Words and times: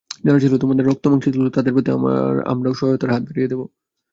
যারা 0.25 0.39
ছিল 0.43 0.53
তোমার 0.61 0.87
রক্তমাংসের 0.89 1.33
তুল্য, 1.33 1.47
তাদের 1.49 1.73
প্রতি 1.75 1.89
আমরাও 2.51 2.77
সহায়তার 2.79 3.13
হাত 3.13 3.23
বাড়িয়ে 3.27 3.49
দেব। 3.51 3.61